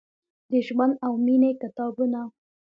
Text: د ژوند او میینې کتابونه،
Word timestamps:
د 0.51 0.53
ژوند 0.67 0.93
او 1.05 1.13
میینې 1.25 1.51
کتابونه، 1.63 2.19